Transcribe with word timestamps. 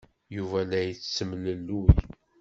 Yuba 0.35 0.59
la 0.69 0.79
yettemlelluy. 0.87 1.89